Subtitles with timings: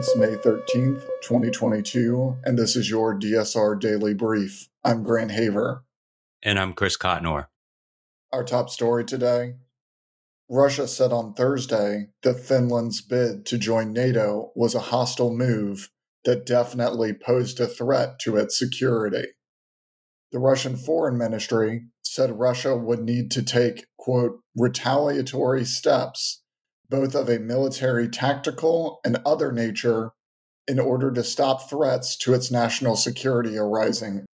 [0.00, 4.70] It's May 13th, 2022, and this is your DSR Daily Brief.
[4.82, 5.84] I'm Grant Haver.
[6.42, 7.48] And I'm Chris Cotnor.
[8.32, 9.56] Our top story today
[10.48, 15.90] Russia said on Thursday that Finland's bid to join NATO was a hostile move
[16.24, 19.26] that definitely posed a threat to its security.
[20.32, 26.39] The Russian Foreign Ministry said Russia would need to take, quote, retaliatory steps,
[26.90, 30.10] both of a military tactical and other nature,
[30.66, 34.26] in order to stop threats to its national security arising.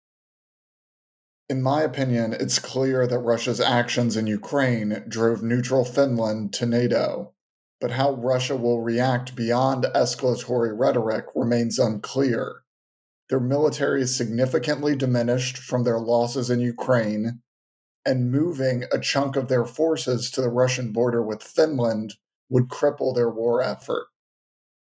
[1.49, 7.35] In my opinion, it's clear that Russia's actions in Ukraine drove neutral Finland to NATO,
[7.81, 12.63] but how Russia will react beyond escalatory rhetoric remains unclear.
[13.29, 17.41] Their military is significantly diminished from their losses in Ukraine,
[18.05, 22.15] and moving a chunk of their forces to the Russian border with Finland
[22.49, 24.07] would cripple their war effort.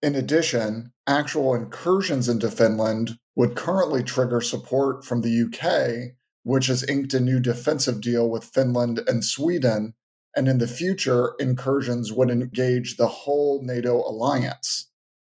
[0.02, 6.84] In addition, actual incursions into Finland would currently trigger support from the UK, which has
[6.84, 9.94] inked a new defensive deal with Finland and Sweden,
[10.36, 14.90] and in the future, incursions would engage the whole NATO alliance.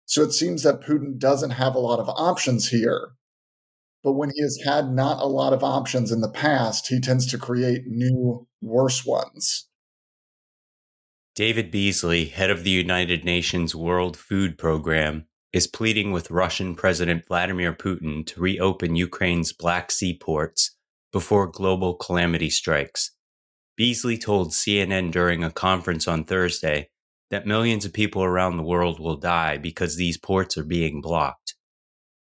[0.06, 3.10] So it seems that Putin doesn't have a lot of options here.
[4.04, 7.26] But when he has had not a lot of options in the past, he tends
[7.28, 9.67] to create new, worse ones.
[11.36, 17.25] David Beasley, head of the United Nations World Food Program, is pleading with Russian President
[17.25, 20.77] Vladimir Putin to reopen Ukraine's Black Sea ports
[21.11, 23.11] before global calamity strikes.
[23.75, 26.88] Beasley told CNN during a conference on Thursday
[27.31, 31.55] that millions of people around the world will die because these ports are being blocked.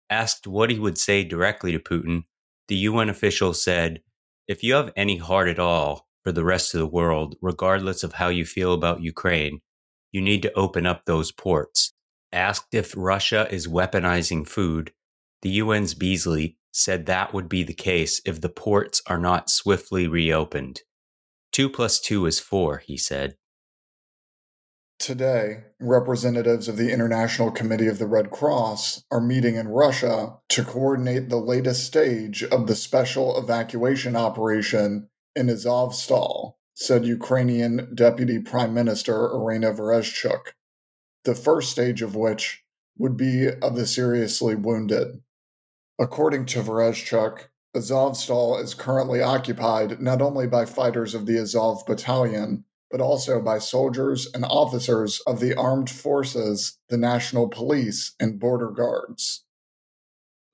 [0.08, 2.25] Asked what he would say directly to Putin,
[2.69, 4.00] the UN official said,
[4.48, 8.14] If you have any heart at all for the rest of the world, regardless of
[8.14, 9.60] how you feel about Ukraine,
[10.10, 11.92] you need to open up those ports.
[12.32, 14.91] Asked if Russia is weaponizing food,
[15.42, 20.09] the UN's Beasley said that would be the case if the ports are not swiftly
[20.09, 20.81] reopened.
[21.53, 23.36] Two plus two is four, he said.
[24.98, 30.65] Today, representatives of the International Committee of the Red Cross are meeting in Russia to
[30.65, 38.74] coordinate the latest stage of the special evacuation operation in Azovstal, said Ukrainian Deputy Prime
[38.74, 40.52] Minister Iryna Vereshchuk,
[41.24, 42.64] the first stage of which
[42.98, 45.22] would be of the seriously wounded.
[45.98, 52.64] According to Vereshchuk, Azovstal is currently occupied not only by fighters of the Azov Battalion,
[52.91, 58.70] but also by soldiers and officers of the armed forces, the National Police, and Border
[58.70, 59.46] Guards.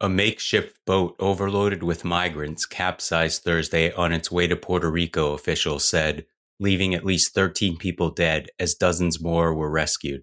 [0.03, 5.85] A makeshift boat overloaded with migrants capsized Thursday on its way to Puerto Rico, officials
[5.85, 6.27] said,
[6.59, 10.23] leaving at least 13 people dead as dozens more were rescued.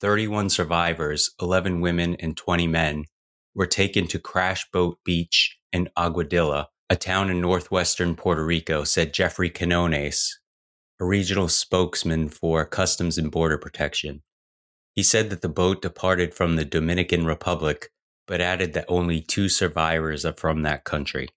[0.00, 3.04] 31 survivors, 11 women and 20 men,
[3.54, 9.12] were taken to Crash Boat Beach in Aguadilla, a town in northwestern Puerto Rico, said
[9.12, 10.30] Jeffrey Quiñones,
[10.98, 14.22] a regional spokesman for Customs and Border Protection.
[14.94, 17.90] He said that the boat departed from the Dominican Republic,
[18.32, 21.28] but added that only two survivors are from that country.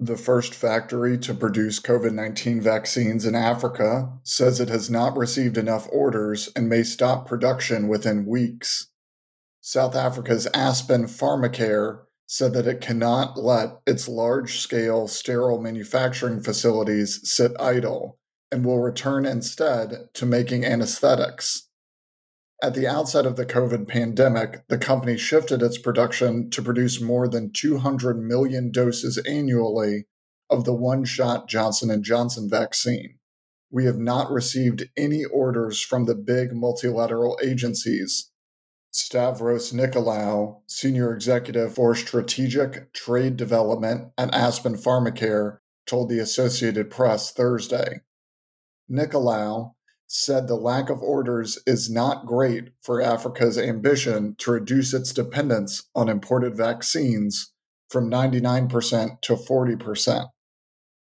[0.00, 5.56] The first factory to produce COVID 19 vaccines in Africa says it has not received
[5.56, 8.88] enough orders and may stop production within weeks.
[9.60, 17.20] South Africa's Aspen Pharmacare said that it cannot let its large scale sterile manufacturing facilities
[17.22, 18.18] sit idle
[18.50, 21.63] and will return instead to making anesthetics.
[22.62, 27.28] At the outset of the COVID pandemic, the company shifted its production to produce more
[27.28, 30.06] than 200 million doses annually
[30.48, 33.18] of the one-shot Johnson & Johnson vaccine.
[33.70, 38.30] We have not received any orders from the big multilateral agencies
[38.94, 47.32] Stavros Nicolaou, Senior Executive for Strategic Trade Development at Aspen Pharmacare, told the Associated Press
[47.32, 48.02] Thursday.
[48.88, 49.73] Nicolaou
[50.06, 55.88] said the lack of orders is not great for Africa's ambition to reduce its dependence
[55.94, 57.52] on imported vaccines
[57.88, 60.28] from 99% to 40%.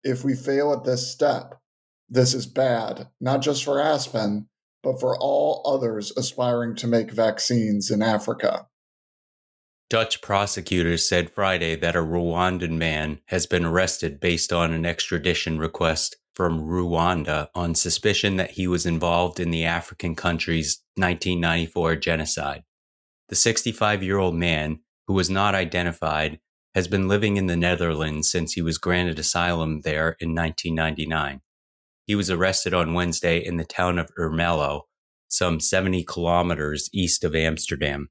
[0.04, 1.60] If we fail at this step,
[2.08, 4.48] this is bad, not just for Aspen,
[4.82, 8.66] but for all others aspiring to make vaccines in Africa.
[9.88, 15.58] Dutch prosecutors said Friday that a Rwandan man has been arrested based on an extradition
[15.58, 22.62] request from Rwanda on suspicion that he was involved in the African country's 1994 genocide.
[23.28, 26.38] The 65 year old man, who was not identified,
[26.74, 31.40] has been living in the Netherlands since he was granted asylum there in 1999.
[32.06, 34.82] He was arrested on Wednesday in the town of Ermelo,
[35.28, 38.08] some 70 kilometers east of Amsterdam.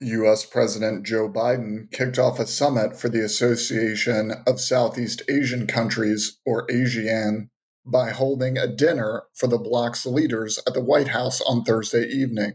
[0.00, 0.44] U.S.
[0.46, 6.68] President Joe Biden kicked off a summit for the Association of Southeast Asian Countries, or
[6.68, 7.48] ASEAN,
[7.84, 12.52] by holding a dinner for the bloc's leaders at the White House on Thursday evening.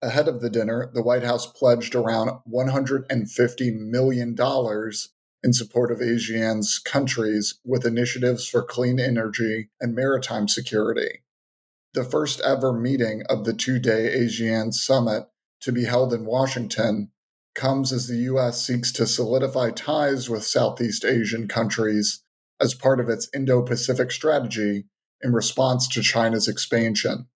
[0.00, 4.36] Ahead of the dinner, the White House pledged around $150 million
[5.42, 11.22] in support of ASEAN's countries with initiatives for clean energy and maritime security.
[11.94, 15.24] The first ever meeting of the two day ASEAN summit
[15.62, 17.10] to be held in Washington
[17.54, 18.64] comes as the U.S.
[18.64, 22.22] seeks to solidify ties with Southeast Asian countries
[22.60, 24.84] as part of its Indo Pacific strategy
[25.20, 27.26] in response to China's expansion.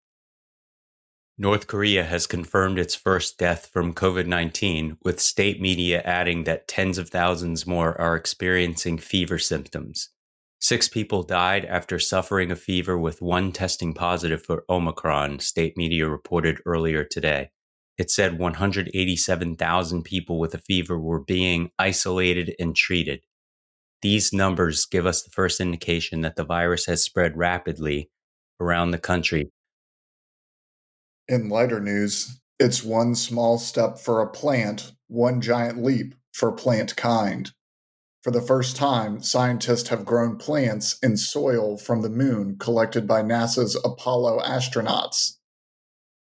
[1.38, 6.66] North Korea has confirmed its first death from COVID 19, with state media adding that
[6.66, 10.08] tens of thousands more are experiencing fever symptoms.
[10.58, 16.08] Six people died after suffering a fever, with one testing positive for Omicron, state media
[16.08, 17.50] reported earlier today.
[17.98, 23.20] It said 187,000 people with a fever were being isolated and treated.
[24.02, 28.10] These numbers give us the first indication that the virus has spread rapidly
[28.60, 29.50] around the country
[31.28, 36.96] in lighter news, it's one small step for a plant, one giant leap for plant
[36.96, 37.50] kind.
[38.22, 43.22] For the first time, scientists have grown plants in soil from the moon collected by
[43.22, 45.36] NASA's Apollo astronauts.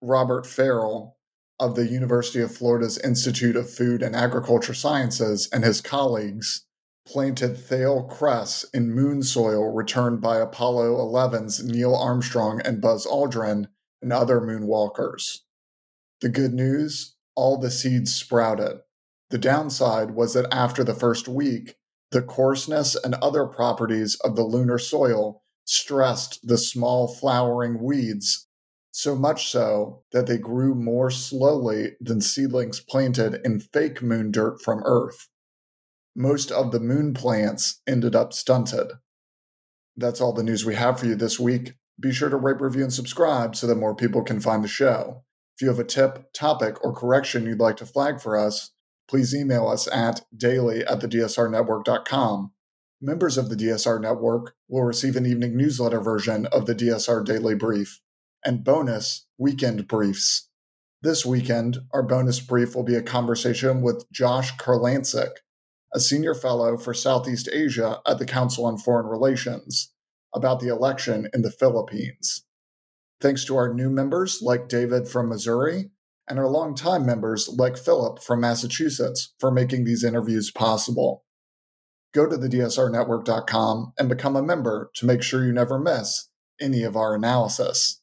[0.01, 1.17] Robert Ferl
[1.59, 6.67] of the University of Florida's Institute of Food and Agriculture Sciences and his colleagues
[7.07, 13.67] planted Thale cress in moon soil returned by Apollo 11's Neil Armstrong and Buzz Aldrin
[14.01, 15.39] and other moonwalkers.
[16.21, 18.81] The good news all the seeds sprouted.
[19.31, 21.77] The downside was that after the first week,
[22.11, 28.47] the coarseness and other properties of the lunar soil stressed the small flowering weeds,
[28.93, 34.61] so much so that they grew more slowly than seedlings planted in fake moon dirt
[34.61, 35.29] from Earth.
[36.15, 38.93] Most of the moon plants ended up stunted.
[39.97, 41.73] That's all the news we have for you this week.
[41.99, 45.25] Be sure to rate, review, and subscribe so that more people can find the show.
[45.57, 48.73] If you have a tip, topic, or correction you'd like to flag for us,
[49.09, 52.53] please email us at daily at thedsrnetwork.com.
[53.01, 57.55] Members of the DSR Network will receive an evening newsletter version of the DSR Daily
[57.55, 58.01] Brief
[58.45, 60.49] and bonus weekend briefs.
[61.03, 65.33] This weekend, our bonus brief will be a conversation with Josh Kurlantzick,
[65.93, 69.93] a senior fellow for Southeast Asia at the Council on Foreign Relations
[70.35, 72.45] about the election in the Philippines.
[73.21, 75.91] Thanks to our new members like David from Missouri
[76.29, 81.25] and our longtime members like Philip from Massachusetts for making these interviews possible.
[82.15, 86.29] Go to thedsrnetwork.com and become a member to make sure you never miss
[86.61, 88.02] any of our analysis.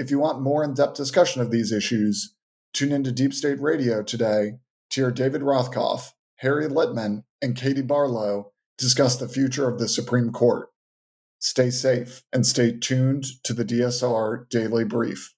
[0.00, 2.34] If you want more in depth discussion of these issues,
[2.72, 4.52] tune into Deep State Radio today
[4.88, 10.32] to hear David Rothkopf, Harry Litman, and Katie Barlow discuss the future of the Supreme
[10.32, 10.70] Court.
[11.38, 15.34] Stay safe and stay tuned to the DSR Daily Brief.